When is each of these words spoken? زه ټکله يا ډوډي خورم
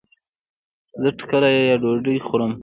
زه 1.01 1.09
ټکله 1.17 1.47
يا 1.69 1.75
ډوډي 1.81 2.15
خورم 2.27 2.51